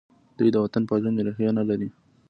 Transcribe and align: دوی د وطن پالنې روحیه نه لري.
دوی 0.37 0.49
د 0.51 0.55
وطن 0.63 0.83
پالنې 0.89 1.21
روحیه 1.27 1.51
نه 1.57 1.63
لري. 1.69 1.89